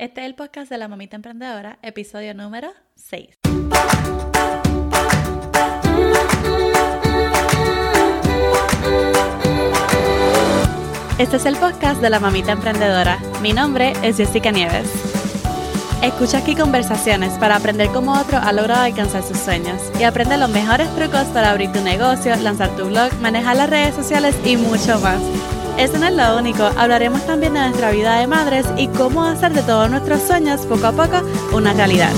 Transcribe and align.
Este 0.00 0.22
es 0.22 0.28
el 0.28 0.34
podcast 0.34 0.70
de 0.70 0.78
la 0.78 0.88
Mamita 0.88 1.14
Emprendedora, 1.14 1.78
episodio 1.82 2.32
número 2.32 2.72
6. 2.94 3.36
Este 11.18 11.36
es 11.36 11.44
el 11.44 11.54
podcast 11.56 12.00
de 12.00 12.08
la 12.08 12.18
Mamita 12.18 12.52
Emprendedora. 12.52 13.18
Mi 13.42 13.52
nombre 13.52 13.92
es 14.02 14.16
Jessica 14.16 14.50
Nieves. 14.50 14.90
Escucha 16.02 16.38
aquí 16.38 16.56
conversaciones 16.56 17.34
para 17.34 17.56
aprender 17.56 17.88
cómo 17.88 18.18
otro 18.18 18.38
ha 18.38 18.54
logrado 18.54 18.84
alcanzar 18.84 19.22
sus 19.22 19.36
sueños 19.36 19.82
y 20.00 20.04
aprende 20.04 20.38
los 20.38 20.48
mejores 20.48 20.88
trucos 20.96 21.24
para 21.34 21.50
abrir 21.50 21.72
tu 21.72 21.82
negocio, 21.82 22.34
lanzar 22.36 22.74
tu 22.74 22.86
blog, 22.86 23.12
manejar 23.20 23.56
las 23.56 23.68
redes 23.68 23.96
sociales 23.96 24.34
y 24.46 24.56
mucho 24.56 24.98
más. 25.00 25.20
Eso 25.80 25.96
no 25.96 26.08
es 26.08 26.14
lo 26.14 26.36
único, 26.36 26.62
hablaremos 26.62 27.24
también 27.26 27.54
de 27.54 27.60
nuestra 27.60 27.90
vida 27.90 28.18
de 28.18 28.26
madres 28.26 28.66
y 28.76 28.86
cómo 28.88 29.24
hacer 29.24 29.54
de 29.54 29.62
todos 29.62 29.90
nuestros 29.90 30.20
sueños 30.20 30.66
poco 30.66 30.88
a 30.88 30.92
poco 30.92 31.22
una 31.54 31.72
realidad. 31.72 32.12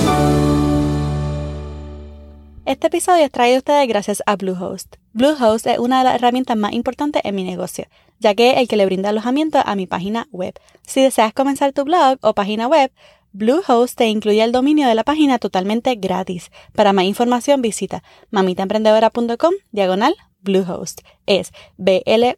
Este 2.67 2.89
episodio 2.89 3.25
es 3.25 3.31
traído 3.31 3.55
a 3.55 3.59
ustedes 3.59 3.87
gracias 3.87 4.21
a 4.27 4.35
Bluehost. 4.35 4.97
Bluehost 5.13 5.69
es 5.69 5.79
una 5.79 5.99
de 5.99 6.05
las 6.07 6.17
herramientas 6.17 6.57
más 6.57 6.73
importantes 6.73 7.23
en 7.25 7.37
mi 7.37 7.45
negocio, 7.45 7.85
ya 8.19 8.35
que 8.35 8.51
es 8.51 8.57
el 8.57 8.67
que 8.67 8.77
le 8.77 8.85
brinda 8.85 9.11
alojamiento 9.11 9.61
a 9.65 9.77
mi 9.77 9.87
página 9.87 10.27
web. 10.33 10.55
Si 10.85 11.01
deseas 11.01 11.33
comenzar 11.33 11.73
tu 11.73 11.85
blog 11.85 12.19
o 12.21 12.35
página 12.35 12.67
web, 12.67 12.91
Bluehost 13.33 13.97
te 13.97 14.09
incluye 14.09 14.43
el 14.43 14.51
dominio 14.51 14.89
de 14.89 14.97
la 14.97 15.05
página 15.05 15.39
totalmente 15.39 15.95
gratis. 15.95 16.51
Para 16.75 16.93
más 16.93 17.05
información 17.05 17.63
visita 17.63 18.03
mamitaemprendedora.com 18.33 19.53
diagonal 19.71 20.17
Bluehost. 20.43 21.01
Es 21.27 21.53
B-L-U-E-H-O-S-T. 21.79 22.37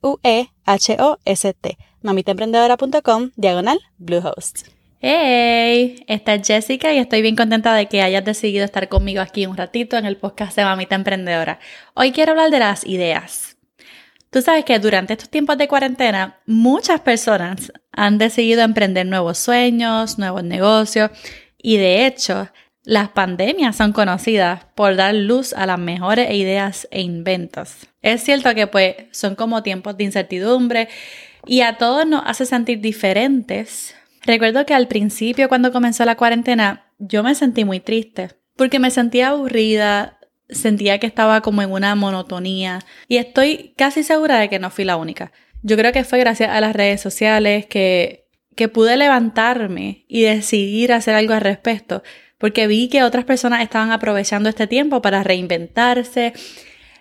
mamitaemprendedora.com 2.02 3.30
diagonal 3.36 3.80
Bluehost. 3.98 4.68
Hey, 5.06 6.02
esta 6.06 6.32
es 6.34 6.46
Jessica 6.46 6.94
y 6.94 6.98
estoy 6.98 7.20
bien 7.20 7.36
contenta 7.36 7.74
de 7.74 7.88
que 7.88 8.00
hayas 8.00 8.24
decidido 8.24 8.64
estar 8.64 8.88
conmigo 8.88 9.20
aquí 9.20 9.44
un 9.44 9.56
ratito 9.56 9.98
en 9.98 10.06
el 10.06 10.16
podcast 10.16 10.56
de 10.56 10.64
Mamita 10.64 10.94
Emprendedora. 10.94 11.58
Hoy 11.92 12.12
quiero 12.12 12.30
hablar 12.30 12.50
de 12.50 12.60
las 12.60 12.86
ideas. 12.86 13.58
Tú 14.30 14.40
sabes 14.40 14.64
que 14.64 14.78
durante 14.78 15.12
estos 15.12 15.28
tiempos 15.28 15.58
de 15.58 15.68
cuarentena 15.68 16.40
muchas 16.46 17.00
personas 17.02 17.70
han 17.92 18.16
decidido 18.16 18.62
emprender 18.62 19.06
nuevos 19.06 19.36
sueños, 19.38 20.18
nuevos 20.18 20.42
negocios 20.42 21.10
y 21.58 21.76
de 21.76 22.06
hecho 22.06 22.48
las 22.84 23.08
pandemias 23.08 23.76
son 23.76 23.92
conocidas 23.92 24.66
por 24.74 24.94
dar 24.94 25.14
luz 25.14 25.54
a 25.54 25.66
las 25.66 25.78
mejores 25.78 26.30
ideas 26.32 26.86
e 26.90 27.00
inventos. 27.00 27.86
Es 28.02 28.22
cierto 28.22 28.54
que 28.54 28.66
pues 28.66 28.94
son 29.10 29.34
como 29.34 29.62
tiempos 29.62 29.96
de 29.96 30.04
incertidumbre 30.04 30.88
y 31.46 31.62
a 31.62 31.78
todos 31.78 32.06
nos 32.06 32.22
hace 32.26 32.44
sentir 32.44 32.80
diferentes. 32.80 33.94
Recuerdo 34.22 34.66
que 34.66 34.74
al 34.74 34.88
principio 34.88 35.48
cuando 35.48 35.72
comenzó 35.72 36.04
la 36.04 36.16
cuarentena 36.16 36.92
yo 36.98 37.22
me 37.22 37.34
sentí 37.34 37.64
muy 37.64 37.80
triste 37.80 38.30
porque 38.54 38.78
me 38.78 38.90
sentía 38.90 39.28
aburrida, 39.28 40.18
sentía 40.50 40.98
que 40.98 41.06
estaba 41.06 41.40
como 41.40 41.62
en 41.62 41.72
una 41.72 41.94
monotonía 41.94 42.80
y 43.08 43.16
estoy 43.16 43.72
casi 43.78 44.02
segura 44.02 44.38
de 44.38 44.50
que 44.50 44.58
no 44.58 44.70
fui 44.70 44.84
la 44.84 44.96
única. 44.96 45.32
Yo 45.62 45.78
creo 45.78 45.92
que 45.92 46.04
fue 46.04 46.18
gracias 46.18 46.50
a 46.50 46.60
las 46.60 46.76
redes 46.76 47.00
sociales 47.00 47.64
que, 47.64 48.26
que 48.54 48.68
pude 48.68 48.98
levantarme 48.98 50.04
y 50.06 50.22
decidir 50.22 50.92
hacer 50.92 51.14
algo 51.14 51.32
al 51.32 51.40
respecto 51.40 52.02
porque 52.38 52.66
vi 52.66 52.88
que 52.88 53.02
otras 53.02 53.24
personas 53.24 53.62
estaban 53.62 53.92
aprovechando 53.92 54.48
este 54.48 54.66
tiempo 54.66 55.00
para 55.02 55.22
reinventarse 55.22 56.32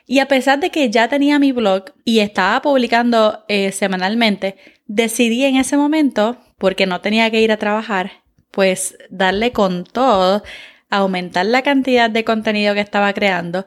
y 0.05 0.19
a 0.19 0.27
pesar 0.27 0.59
de 0.59 0.69
que 0.69 0.89
ya 0.89 1.07
tenía 1.07 1.39
mi 1.39 1.51
blog 1.51 1.85
y 2.03 2.19
estaba 2.19 2.61
publicando 2.61 3.45
eh, 3.47 3.71
semanalmente, 3.71 4.57
decidí 4.85 5.45
en 5.45 5.55
ese 5.55 5.77
momento, 5.77 6.37
porque 6.57 6.85
no 6.85 7.01
tenía 7.01 7.31
que 7.31 7.41
ir 7.41 7.51
a 7.51 7.57
trabajar, 7.57 8.23
pues 8.51 8.97
darle 9.09 9.51
con 9.51 9.85
todo, 9.85 10.43
aumentar 10.89 11.45
la 11.45 11.61
cantidad 11.61 12.09
de 12.09 12.25
contenido 12.25 12.73
que 12.73 12.81
estaba 12.81 13.13
creando 13.13 13.65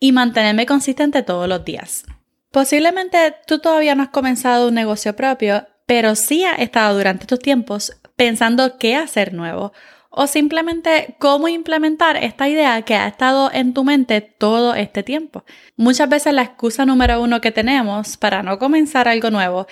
y 0.00 0.12
mantenerme 0.12 0.66
consistente 0.66 1.22
todos 1.22 1.48
los 1.48 1.64
días. 1.64 2.04
Posiblemente 2.50 3.34
tú 3.46 3.58
todavía 3.58 3.94
no 3.94 4.02
has 4.04 4.08
comenzado 4.08 4.68
un 4.68 4.74
negocio 4.74 5.14
propio, 5.14 5.66
pero 5.86 6.14
sí 6.14 6.44
has 6.44 6.58
estado 6.60 6.96
durante 6.96 7.24
estos 7.24 7.40
tiempos 7.40 7.92
pensando 8.16 8.78
qué 8.78 8.96
hacer 8.96 9.34
nuevo 9.34 9.72
o 10.16 10.28
simplemente 10.28 11.16
cómo 11.18 11.48
implementar 11.48 12.16
esta 12.16 12.48
idea 12.48 12.82
que 12.82 12.94
ha 12.94 13.08
estado 13.08 13.50
en 13.52 13.74
tu 13.74 13.82
mente 13.82 14.20
todo 14.20 14.74
este 14.74 15.02
tiempo. 15.02 15.44
Muchas 15.76 16.08
veces 16.08 16.32
la 16.32 16.42
excusa 16.42 16.86
número 16.86 17.20
uno 17.20 17.40
que 17.40 17.50
tenemos 17.50 18.16
para 18.16 18.42
no 18.44 18.58
comenzar 18.60 19.08
algo 19.08 19.30
nuevo 19.30 19.66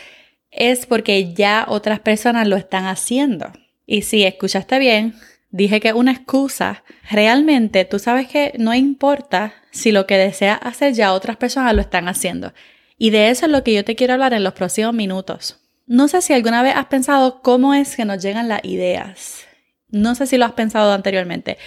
es 0.51 0.87
porque 0.87 1.33
ya 1.33 1.65
otras 1.69 2.01
personas 2.01 2.49
lo 2.49 2.57
están 2.57 2.87
haciendo. 2.87 3.53
Y 3.87 4.03
si 4.03 4.25
escuchaste 4.25 4.81
bien, 4.81 5.15
dije 5.51 5.79
que 5.79 5.93
una 5.93 6.11
excusa, 6.11 6.83
realmente 7.09 7.85
tú 7.85 8.01
sabes 8.01 8.27
que 8.27 8.53
no 8.59 8.75
importa 8.75 9.55
si 9.71 9.93
lo 9.93 10.07
que 10.07 10.19
deseas 10.19 10.59
hacer 10.63 10.93
ya 10.93 11.13
otras 11.13 11.37
personas 11.37 11.73
lo 11.75 11.81
están 11.81 12.09
haciendo. 12.09 12.53
Y 12.99 13.11
de 13.11 13.31
eso 13.31 13.47
es 13.47 13.53
lo 13.53 13.63
que 13.63 13.75
yo 13.75 13.85
te 13.85 13.95
quiero 13.95 14.15
hablar 14.15 14.35
en 14.35 14.43
los 14.43 14.55
próximos 14.55 14.93
minutos. 14.93 15.61
No 15.87 16.09
sé 16.09 16.21
si 16.21 16.33
alguna 16.33 16.65
vez 16.65 16.75
has 16.75 16.87
pensado 16.87 17.43
cómo 17.43 17.75
es 17.75 17.95
que 17.95 18.05
nos 18.05 18.21
llegan 18.21 18.49
las 18.49 18.65
ideas 18.65 19.47
no 19.93 20.15
sé 20.15 20.27
si 20.27 20.37
lo 20.37 20.45
has 20.45 20.53
pensado 20.53 20.93
anteriormente, 20.93 21.59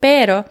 pero 0.00 0.46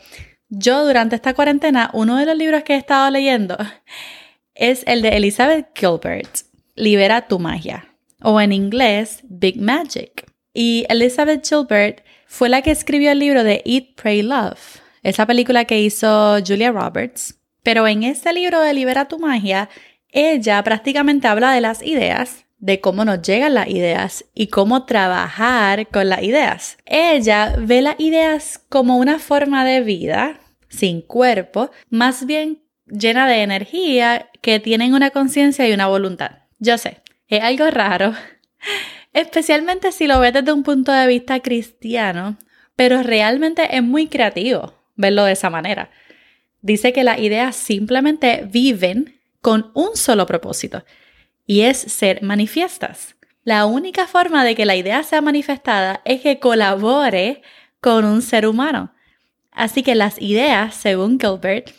yo 0.49 0.85
durante 0.85 1.15
esta 1.15 1.33
cuarentena, 1.33 1.89
uno 1.93 2.17
de 2.17 2.25
los 2.25 2.37
libros 2.37 2.63
que 2.63 2.73
he 2.73 2.77
estado 2.77 3.09
leyendo 3.09 3.57
es 4.55 4.83
el 4.85 5.01
de 5.01 5.09
Elizabeth 5.17 5.69
Gilbert, 5.73 6.39
Libera 6.75 7.27
tu 7.27 7.39
magia, 7.39 7.87
o 8.21 8.39
en 8.39 8.51
inglés, 8.51 9.21
Big 9.23 9.59
Magic. 9.59 10.25
Y 10.53 10.85
Elizabeth 10.89 11.45
Gilbert 11.47 12.03
fue 12.27 12.49
la 12.49 12.61
que 12.61 12.71
escribió 12.71 13.11
el 13.11 13.19
libro 13.19 13.43
de 13.43 13.61
Eat, 13.65 13.95
Pray, 13.95 14.21
Love, 14.21 14.81
esa 15.03 15.25
película 15.25 15.65
que 15.65 15.81
hizo 15.81 16.37
Julia 16.45 16.71
Roberts. 16.71 17.35
Pero 17.63 17.87
en 17.87 18.03
este 18.03 18.33
libro 18.33 18.61
de 18.61 18.73
Libera 18.73 19.07
tu 19.07 19.19
magia, 19.19 19.69
ella 20.09 20.63
prácticamente 20.63 21.27
habla 21.27 21.51
de 21.51 21.61
las 21.61 21.81
ideas 21.81 22.45
de 22.61 22.79
cómo 22.79 23.03
nos 23.03 23.21
llegan 23.23 23.55
las 23.55 23.67
ideas 23.67 24.25
y 24.35 24.47
cómo 24.47 24.85
trabajar 24.85 25.87
con 25.87 26.07
las 26.07 26.21
ideas. 26.21 26.77
Ella 26.85 27.55
ve 27.57 27.81
las 27.81 27.99
ideas 27.99 28.61
como 28.69 28.97
una 28.97 29.19
forma 29.19 29.65
de 29.65 29.81
vida 29.81 30.39
sin 30.69 31.01
cuerpo, 31.01 31.71
más 31.89 32.25
bien 32.25 32.61
llena 32.85 33.27
de 33.27 33.41
energía, 33.41 34.29
que 34.41 34.59
tienen 34.59 34.93
una 34.93 35.09
conciencia 35.09 35.67
y 35.67 35.73
una 35.73 35.87
voluntad. 35.87 36.43
Yo 36.59 36.77
sé, 36.77 37.01
es 37.27 37.41
algo 37.41 37.69
raro, 37.71 38.13
especialmente 39.13 39.91
si 39.91 40.07
lo 40.07 40.19
ves 40.19 40.33
desde 40.33 40.53
un 40.53 40.63
punto 40.63 40.91
de 40.91 41.07
vista 41.07 41.39
cristiano, 41.39 42.37
pero 42.75 43.01
realmente 43.01 43.75
es 43.75 43.83
muy 43.83 44.07
creativo 44.07 44.75
verlo 44.95 45.25
de 45.25 45.33
esa 45.33 45.49
manera. 45.49 45.89
Dice 46.61 46.93
que 46.93 47.03
las 47.03 47.19
ideas 47.19 47.55
simplemente 47.55 48.47
viven 48.47 49.19
con 49.41 49.71
un 49.73 49.95
solo 49.95 50.27
propósito 50.27 50.85
y 51.45 51.61
es 51.61 51.77
ser 51.77 52.21
manifiestas. 52.23 53.15
La 53.43 53.65
única 53.65 54.07
forma 54.07 54.43
de 54.43 54.55
que 54.55 54.65
la 54.65 54.75
idea 54.75 55.01
sea 55.03 55.21
manifestada 55.21 56.01
es 56.05 56.21
que 56.21 56.39
colabore 56.39 57.41
con 57.79 58.05
un 58.05 58.21
ser 58.21 58.45
humano. 58.45 58.93
Así 59.51 59.83
que 59.83 59.95
las 59.95 60.21
ideas, 60.21 60.75
según 60.75 61.19
Gilbert, 61.19 61.71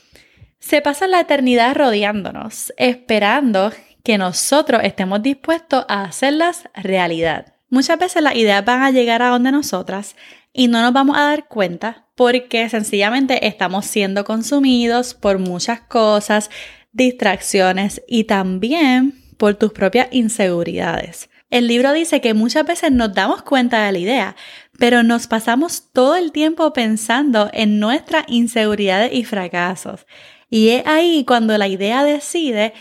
se 0.59 0.81
pasan 0.81 1.13
la 1.13 1.21
eternidad 1.21 1.75
rodeándonos, 1.75 2.73
esperando 2.77 3.73
que 4.03 4.19
nosotros 4.19 4.83
estemos 4.85 5.23
dispuestos 5.23 5.85
a 5.89 6.05
hacerlas 6.05 6.69
realidad. 6.75 7.55
Muchas 7.69 7.99
veces 7.99 8.23
las 8.23 8.37
ideas 8.37 8.65
van 8.65 8.83
a 8.83 8.91
llegar 8.91 9.23
a 9.23 9.29
donde 9.29 9.53
nosotras 9.53 10.17
y 10.53 10.69
no 10.69 10.83
nos 10.83 10.93
vamos 10.93 11.17
a 11.17 11.23
dar 11.23 11.49
cuenta 11.49 12.07
porque 12.17 12.69
sencillamente 12.69 13.47
estamos 13.47 13.87
siendo 13.87 14.25
consumidos 14.25 15.15
por 15.15 15.39
muchas 15.39 15.81
cosas, 15.81 16.51
distracciones 16.93 18.03
y 18.07 18.25
también 18.25 19.22
por 19.43 19.57
tus 19.57 19.73
propias 19.73 20.07
inseguridades. 20.13 21.29
El 21.51 21.67
libro 21.67 21.93
dice 21.93 22.21
que 22.21 22.33
muchas 22.33 22.65
veces 22.65 22.93
nos 22.93 23.13
damos 23.13 23.43
cuenta 23.43 23.85
de 23.85 23.91
la 23.91 23.99
idea, 23.99 24.37
pero 24.79 25.03
nos 25.03 25.27
pasamos 25.27 25.91
todo 25.93 26.15
el 26.15 26.31
tiempo 26.31 26.73
pensando 26.73 27.51
en 27.53 27.81
nuestras 27.81 28.25
inseguridades 28.29 29.13
y 29.13 29.25
fracasos. 29.25 30.07
Y 30.49 30.69
es 30.69 30.87
ahí 30.87 31.25
cuando 31.27 31.59
la 31.59 31.67
idea 31.67 32.05
decide 32.05 32.73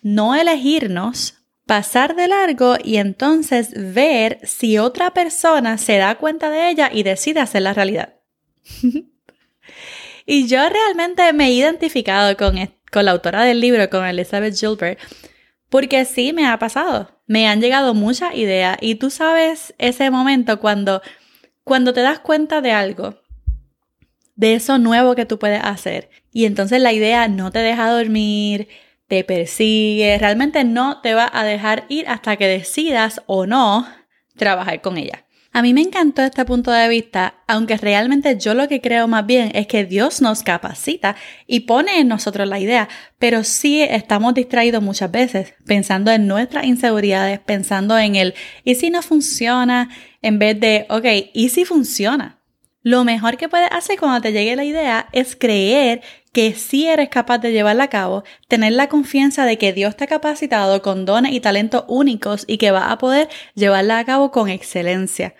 no 0.00 0.36
elegirnos, 0.36 1.38
pasar 1.66 2.14
de 2.14 2.28
largo 2.28 2.76
y 2.80 2.98
entonces 2.98 3.70
ver 3.74 4.38
si 4.44 4.78
otra 4.78 5.12
persona 5.12 5.78
se 5.78 5.96
da 5.96 6.14
cuenta 6.14 6.48
de 6.48 6.70
ella 6.70 6.90
y 6.92 7.02
decide 7.02 7.40
hacer 7.40 7.62
la 7.62 7.74
realidad. 7.74 8.14
y 10.26 10.46
yo 10.46 10.60
realmente 10.68 11.32
me 11.32 11.48
he 11.48 11.54
identificado 11.54 12.36
con, 12.36 12.54
con 12.92 13.04
la 13.04 13.10
autora 13.10 13.42
del 13.42 13.60
libro, 13.60 13.90
con 13.90 14.06
Elizabeth 14.06 14.56
Gilbert, 14.56 15.00
porque 15.68 16.04
sí 16.04 16.32
me 16.32 16.46
ha 16.46 16.58
pasado. 16.58 17.10
Me 17.26 17.46
han 17.48 17.60
llegado 17.60 17.94
muchas 17.94 18.34
ideas 18.34 18.78
y 18.80 18.94
tú 18.94 19.10
sabes 19.10 19.74
ese 19.78 20.10
momento 20.10 20.60
cuando, 20.60 21.02
cuando 21.64 21.92
te 21.92 22.00
das 22.00 22.20
cuenta 22.20 22.60
de 22.60 22.72
algo, 22.72 23.20
de 24.34 24.54
eso 24.54 24.78
nuevo 24.78 25.14
que 25.14 25.26
tú 25.26 25.38
puedes 25.38 25.62
hacer. 25.62 26.10
Y 26.32 26.46
entonces 26.46 26.80
la 26.80 26.92
idea 26.92 27.28
no 27.28 27.50
te 27.50 27.58
deja 27.58 27.90
dormir, 27.90 28.68
te 29.08 29.24
persigue, 29.24 30.16
realmente 30.18 30.64
no 30.64 31.00
te 31.00 31.14
va 31.14 31.30
a 31.32 31.44
dejar 31.44 31.86
ir 31.88 32.08
hasta 32.08 32.36
que 32.36 32.46
decidas 32.46 33.22
o 33.26 33.46
no 33.46 33.86
trabajar 34.36 34.80
con 34.80 34.96
ella. 34.96 35.24
A 35.52 35.62
mí 35.62 35.72
me 35.74 35.80
encantó 35.80 36.22
este 36.22 36.44
punto 36.44 36.70
de 36.70 36.88
vista, 36.88 37.42
aunque 37.46 37.76
realmente 37.78 38.38
yo 38.38 38.54
lo 38.54 38.68
que 38.68 38.80
creo 38.80 39.08
más 39.08 39.26
bien 39.26 39.50
es 39.54 39.66
que 39.66 39.84
Dios 39.84 40.20
nos 40.20 40.42
capacita 40.42 41.16
y 41.46 41.60
pone 41.60 42.00
en 42.00 42.08
nosotros 42.08 42.46
la 42.46 42.60
idea, 42.60 42.88
pero 43.18 43.42
sí 43.44 43.80
estamos 43.82 44.34
distraídos 44.34 44.82
muchas 44.82 45.10
veces 45.10 45.54
pensando 45.66 46.12
en 46.12 46.26
nuestras 46.26 46.66
inseguridades, 46.66 47.40
pensando 47.40 47.98
en 47.98 48.14
el 48.14 48.34
¿y 48.62 48.74
si 48.74 48.90
no 48.90 49.02
funciona? 49.02 49.88
en 50.22 50.38
vez 50.38 50.58
de, 50.58 50.86
ok, 50.88 51.04
¿y 51.32 51.48
si 51.50 51.64
funciona? 51.64 52.37
Lo 52.88 53.04
mejor 53.04 53.36
que 53.36 53.50
puedes 53.50 53.70
hacer 53.70 53.98
cuando 53.98 54.22
te 54.22 54.32
llegue 54.32 54.56
la 54.56 54.64
idea 54.64 55.10
es 55.12 55.36
creer 55.36 56.00
que 56.32 56.54
sí 56.54 56.86
eres 56.86 57.10
capaz 57.10 57.36
de 57.36 57.52
llevarla 57.52 57.84
a 57.84 57.90
cabo, 57.90 58.24
tener 58.48 58.72
la 58.72 58.88
confianza 58.88 59.44
de 59.44 59.58
que 59.58 59.74
Dios 59.74 59.94
te 59.94 60.04
ha 60.04 60.06
capacitado 60.06 60.80
con 60.80 61.04
dones 61.04 61.32
y 61.32 61.40
talentos 61.40 61.84
únicos 61.86 62.44
y 62.46 62.56
que 62.56 62.70
vas 62.70 62.90
a 62.90 62.96
poder 62.96 63.28
llevarla 63.54 63.98
a 63.98 64.06
cabo 64.06 64.30
con 64.30 64.48
excelencia. 64.48 65.34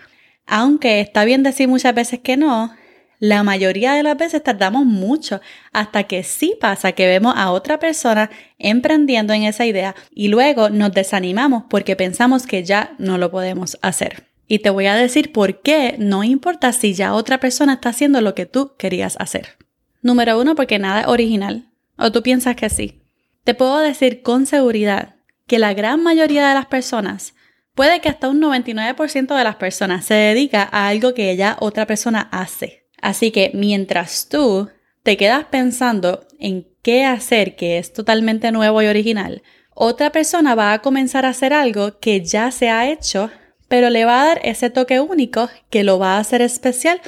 Aunque 0.44 1.00
está 1.00 1.24
bien 1.24 1.42
decir 1.42 1.68
muchas 1.68 1.94
veces 1.94 2.18
que 2.18 2.36
no, 2.36 2.70
la 3.18 3.42
mayoría 3.44 3.94
de 3.94 4.02
las 4.02 4.18
veces 4.18 4.42
tardamos 4.42 4.84
mucho 4.84 5.40
hasta 5.72 6.04
que 6.04 6.24
sí 6.24 6.54
pasa 6.60 6.92
que 6.92 7.06
vemos 7.06 7.32
a 7.34 7.50
otra 7.50 7.78
persona 7.78 8.28
emprendiendo 8.58 9.32
en 9.32 9.44
esa 9.44 9.64
idea 9.64 9.94
y 10.10 10.28
luego 10.28 10.68
nos 10.68 10.92
desanimamos 10.92 11.64
porque 11.70 11.96
pensamos 11.96 12.46
que 12.46 12.62
ya 12.62 12.94
no 12.98 13.16
lo 13.16 13.30
podemos 13.30 13.78
hacer. 13.80 14.27
Y 14.48 14.60
te 14.60 14.70
voy 14.70 14.86
a 14.86 14.96
decir 14.96 15.30
por 15.30 15.60
qué 15.60 15.94
no 15.98 16.24
importa 16.24 16.72
si 16.72 16.94
ya 16.94 17.12
otra 17.12 17.38
persona 17.38 17.74
está 17.74 17.90
haciendo 17.90 18.20
lo 18.22 18.34
que 18.34 18.46
tú 18.46 18.74
querías 18.78 19.16
hacer. 19.20 19.58
Número 20.00 20.40
uno, 20.40 20.54
porque 20.54 20.78
nada 20.78 21.02
es 21.02 21.06
original. 21.06 21.70
¿O 21.98 22.10
tú 22.10 22.22
piensas 22.22 22.56
que 22.56 22.70
sí? 22.70 23.02
Te 23.44 23.54
puedo 23.54 23.78
decir 23.78 24.22
con 24.22 24.46
seguridad 24.46 25.16
que 25.46 25.58
la 25.58 25.74
gran 25.74 26.02
mayoría 26.02 26.48
de 26.48 26.54
las 26.54 26.66
personas, 26.66 27.34
puede 27.74 28.00
que 28.00 28.08
hasta 28.08 28.28
un 28.28 28.40
99% 28.40 29.36
de 29.36 29.44
las 29.44 29.56
personas 29.56 30.04
se 30.04 30.14
dedica 30.14 30.68
a 30.70 30.88
algo 30.88 31.14
que 31.14 31.36
ya 31.36 31.56
otra 31.60 31.86
persona 31.86 32.28
hace. 32.32 32.86
Así 33.00 33.30
que 33.30 33.50
mientras 33.54 34.28
tú 34.28 34.68
te 35.02 35.16
quedas 35.16 35.44
pensando 35.46 36.26
en 36.38 36.68
qué 36.82 37.04
hacer 37.04 37.56
que 37.56 37.78
es 37.78 37.92
totalmente 37.92 38.52
nuevo 38.52 38.82
y 38.82 38.86
original, 38.86 39.42
otra 39.74 40.10
persona 40.10 40.54
va 40.54 40.72
a 40.72 40.82
comenzar 40.82 41.24
a 41.24 41.30
hacer 41.30 41.52
algo 41.52 41.98
que 41.98 42.24
ya 42.24 42.50
se 42.50 42.68
ha 42.68 42.90
hecho, 42.90 43.30
pero 43.69 43.91
le 43.91 44.05
va 44.05 44.23
a 44.23 44.26
dar 44.26 44.41
ese 44.44 44.70
toque 44.70 45.00
único 45.00 45.49
que 45.70 45.85
lo 45.85 45.99
va 45.99 46.17
a 46.17 46.20
hacer 46.20 46.43
especial 46.43 47.00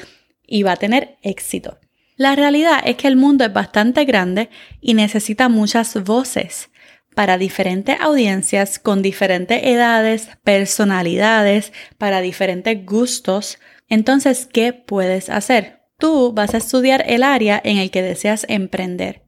y 0.47 0.63
va 0.63 0.73
a 0.73 0.77
tener 0.77 1.17
éxito. 1.23 1.79
La 2.17 2.37
realidad 2.37 2.83
es 2.85 2.97
que 2.97 3.09
el 3.09 3.17
mundo 3.17 3.45
es 3.45 3.53
bastante 3.53 4.05
grande 4.05 4.51
y 4.81 4.95
necesita 4.95 5.49
muchas 5.49 6.03
voces 6.05 6.71
para 7.15 7.39
diferentes 7.39 7.99
audiencias 8.01 8.79
con 8.79 9.03
diferentes 9.03 9.65
edades, 9.65 10.29
personalidades, 10.45 11.73
para 11.99 12.21
diferentes 12.21 12.85
gustos. 12.85 13.59
Entonces, 13.89 14.47
¿qué 14.47 14.73
puedes 14.73 15.31
hacer? 15.31 15.81
Tú 15.99 16.33
vas 16.33 16.55
a 16.55 16.59
estudiar 16.59 17.05
el 17.07 17.23
área 17.23 17.61
en 17.63 17.79
el 17.79 17.91
que 17.91 18.03
deseas 18.03 18.47
emprender 18.49 19.23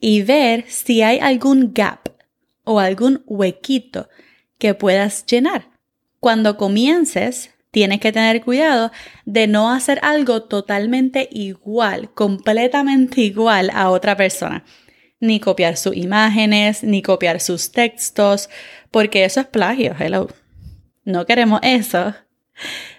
y 0.00 0.22
ver 0.22 0.64
si 0.68 1.02
hay 1.02 1.18
algún 1.18 1.72
gap 1.74 2.08
o 2.64 2.80
algún 2.80 3.22
huequito 3.26 4.08
que 4.58 4.74
puedas 4.74 5.24
llenar. 5.26 5.69
Cuando 6.20 6.58
comiences, 6.58 7.50
tienes 7.70 7.98
que 7.98 8.12
tener 8.12 8.42
cuidado 8.42 8.92
de 9.24 9.46
no 9.46 9.72
hacer 9.72 9.98
algo 10.02 10.42
totalmente 10.42 11.28
igual, 11.32 12.12
completamente 12.12 13.22
igual 13.22 13.70
a 13.72 13.88
otra 13.88 14.16
persona. 14.16 14.62
Ni 15.18 15.40
copiar 15.40 15.78
sus 15.78 15.96
imágenes, 15.96 16.84
ni 16.84 17.00
copiar 17.00 17.40
sus 17.40 17.72
textos, 17.72 18.50
porque 18.90 19.24
eso 19.24 19.40
es 19.40 19.46
plagio, 19.46 19.94
hello. 19.98 20.28
No 21.04 21.24
queremos 21.24 21.60
eso. 21.62 22.14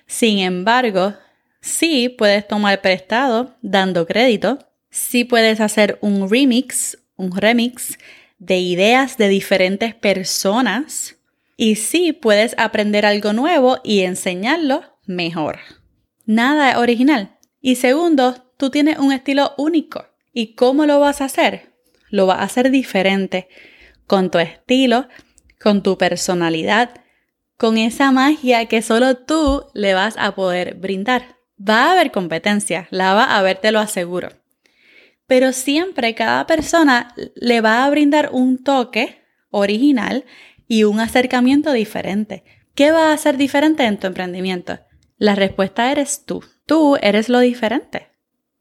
Sin 0.07 0.39
embargo, 0.39 1.13
sí 1.62 2.09
puedes 2.09 2.47
tomar 2.47 2.81
prestado 2.81 3.56
dando 3.62 4.07
crédito, 4.07 4.57
sí 4.89 5.25
puedes 5.25 5.62
hacer 5.62 6.00
un 6.01 6.27
remix, 6.27 6.97
un 7.18 7.35
remix 7.35 8.00
de 8.39 8.57
ideas 8.57 9.18
de 9.18 9.29
diferentes 9.29 9.94
personas 9.94 11.20
y 11.61 11.75
sí 11.75 12.11
puedes 12.11 12.55
aprender 12.57 13.05
algo 13.05 13.33
nuevo 13.33 13.81
y 13.83 13.99
enseñarlo 13.99 14.81
mejor. 15.05 15.59
Nada 16.25 16.71
es 16.71 16.77
original. 16.77 17.37
Y 17.61 17.75
segundo, 17.75 18.51
tú 18.57 18.71
tienes 18.71 18.97
un 18.97 19.13
estilo 19.13 19.53
único. 19.59 20.07
¿Y 20.33 20.55
cómo 20.55 20.87
lo 20.87 20.99
vas 20.99 21.21
a 21.21 21.25
hacer? 21.25 21.75
Lo 22.09 22.25
vas 22.25 22.39
a 22.39 22.45
hacer 22.45 22.71
diferente, 22.71 23.47
con 24.07 24.31
tu 24.31 24.39
estilo, 24.39 25.07
con 25.59 25.83
tu 25.83 25.99
personalidad, 25.99 26.99
con 27.57 27.77
esa 27.77 28.11
magia 28.11 28.65
que 28.65 28.81
solo 28.81 29.17
tú 29.17 29.67
le 29.75 29.93
vas 29.93 30.15
a 30.17 30.33
poder 30.33 30.73
brindar. 30.73 31.37
Va 31.59 31.89
a 31.89 31.91
haber 31.91 32.09
competencia, 32.09 32.87
la 32.89 33.13
va 33.13 33.25
a 33.25 33.37
haber, 33.37 33.59
te 33.59 33.71
lo 33.71 33.77
aseguro. 33.77 34.29
Pero 35.27 35.53
siempre 35.53 36.15
cada 36.15 36.47
persona 36.47 37.13
le 37.35 37.61
va 37.61 37.85
a 37.85 37.89
brindar 37.91 38.31
un 38.33 38.63
toque 38.63 39.21
original 39.51 40.25
y 40.71 40.85
un 40.85 41.01
acercamiento 41.01 41.73
diferente. 41.73 42.45
¿Qué 42.75 42.94
va 42.94 43.12
a 43.12 43.18
ser 43.18 43.35
diferente 43.35 43.83
en 43.83 44.00
tu 44.00 44.07
emprendimiento? 44.07 44.79
La 45.18 45.35
respuesta 45.35 45.91
eres 45.91 46.23
tú. 46.25 46.45
Tú 46.65 46.95
eres 47.01 47.27
lo 47.27 47.39
diferente. 47.39 48.07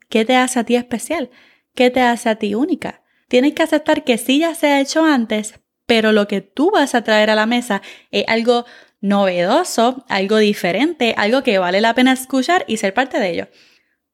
¿Qué 0.09 0.25
te 0.25 0.35
hace 0.35 0.59
a 0.59 0.65
ti 0.65 0.75
especial? 0.75 1.31
¿Qué 1.77 1.89
te 1.89 2.01
hace 2.01 2.29
a 2.29 2.35
ti 2.35 2.57
única? 2.57 3.05
Tienes 3.29 3.53
que 3.53 3.63
aceptar 3.63 4.03
que 4.03 4.19
sí 4.19 4.41
ya 4.41 4.57
se 4.57 4.67
ha 4.67 4.81
hecho 4.81 5.05
antes, 5.05 5.61
pero 5.87 6.11
lo 6.11 6.27
que 6.27 6.41
tú 6.41 6.73
vas 6.73 6.97
a 6.97 7.05
traer 7.05 7.31
a 7.31 7.37
la 7.37 7.47
mesa 7.47 7.81
es 8.11 8.25
algo 8.27 8.65
novedoso, 9.01 10.05
algo 10.09 10.39
diferente, 10.39 11.15
algo 11.17 11.45
que 11.45 11.61
vale 11.61 11.81
la 11.81 11.95
pena 11.95 12.11
escuchar 12.11 12.65
y 12.67 12.79
ser 12.79 12.93
parte 12.93 13.21
de 13.21 13.31
ello. 13.31 13.49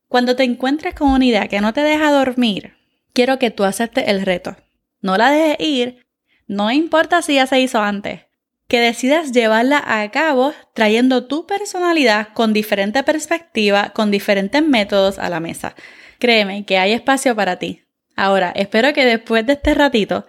Cuando 0.07 0.37
te 0.37 0.45
encuentres 0.45 0.93
con 0.93 1.09
una 1.09 1.25
idea 1.25 1.49
que 1.49 1.63
no 1.63 1.73
te 1.73 1.81
deja 1.81 2.13
dormir, 2.13 2.75
quiero 3.15 3.39
que 3.39 3.51
tú 3.51 3.65
aceptes 3.65 4.07
el 4.09 4.21
reto. 4.21 4.55
No 5.01 5.17
la 5.17 5.31
dejes 5.31 5.67
ir, 5.67 6.06
no 6.47 6.71
importa 6.71 7.23
si 7.23 7.35
ya 7.35 7.47
se 7.47 7.61
hizo 7.61 7.81
antes, 7.81 8.27
que 8.69 8.81
decidas 8.81 9.33
llevarla 9.33 9.83
a 9.85 10.11
cabo 10.11 10.53
trayendo 10.75 11.27
tu 11.27 11.47
personalidad 11.47 12.29
con 12.35 12.53
diferente 12.53 13.03
perspectiva, 13.03 13.91
con 13.91 14.11
diferentes 14.11 14.63
métodos 14.63 15.19
a 15.19 15.29
la 15.29 15.41
mesa. 15.41 15.75
Créeme 16.19 16.65
que 16.65 16.79
hay 16.79 16.93
espacio 16.93 17.37
para 17.37 17.57
ti. 17.57 17.83
Ahora, 18.17 18.53
espero 18.57 18.93
que 18.93 19.05
después 19.05 19.47
de 19.47 19.55
este 19.55 19.75
ratito, 19.75 20.27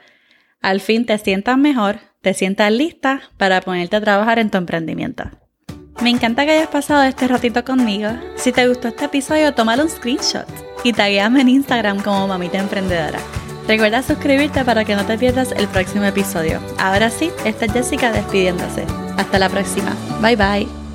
al 0.62 0.82
fin 0.82 1.06
te 1.06 1.18
sientas 1.18 1.58
mejor, 1.58 2.00
te 2.22 2.34
sientas 2.34 2.72
lista 2.72 3.22
para 3.38 3.62
ponerte 3.62 3.96
a 3.96 4.02
trabajar 4.02 4.40
en 4.40 4.50
tu 4.50 4.58
emprendimiento. 4.58 5.24
Me 6.02 6.10
encanta 6.10 6.46
que 6.46 6.52
hayas 6.52 6.68
pasado 6.68 7.04
este 7.04 7.28
ratito 7.28 7.64
conmigo. 7.64 8.10
Si 8.36 8.52
te 8.52 8.68
gustó 8.68 8.90
este 8.90 9.06
episodio, 9.06 9.54
tómalo 9.54 9.84
un 9.84 9.90
screenshot 9.90 10.48
y 10.84 10.94
taguéame 10.94 11.42
en 11.42 11.50
Instagram 11.50 12.04
como 12.04 12.28
Mamita 12.28 12.60
Emprendedora. 12.60 13.20
Recuerda 13.68 14.02
suscribirte 14.02 14.64
para 14.64 14.86
que 14.86 14.96
no 14.96 15.06
te 15.06 15.18
pierdas 15.18 15.52
el 15.52 15.68
próximo 15.68 16.06
episodio. 16.06 16.60
Ahora 16.78 17.10
sí, 17.10 17.32
esta 17.46 17.66
es 17.66 17.74
Jessica 17.74 18.12
despidiéndose. 18.12 18.86
Hasta 19.18 19.40
la 19.40 19.50
próxima. 19.50 19.96
Bye 20.22 20.36
bye. 20.36 20.87